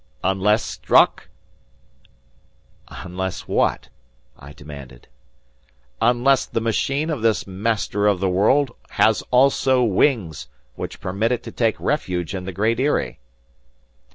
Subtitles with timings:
[0.23, 1.29] "Unless, Strock—"
[2.87, 3.89] "Unless what?"
[4.35, 5.07] I demanded.
[6.01, 11.43] "Unless the machine of this Master of the World has also wings, which permit it
[11.43, 13.19] to take refuge in the Great Eyrie."